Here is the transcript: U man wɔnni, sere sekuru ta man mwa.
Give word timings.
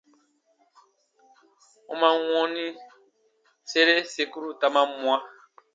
U 1.91 1.93
man 2.01 2.15
wɔnni, 2.31 2.67
sere 3.71 3.95
sekuru 4.13 4.49
ta 4.59 4.67
man 4.75 4.87
mwa. 5.01 5.15